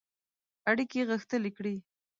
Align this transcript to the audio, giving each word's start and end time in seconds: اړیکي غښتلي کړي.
اړیکي 0.69 0.99
غښتلي 1.09 1.51
کړي. 1.57 1.75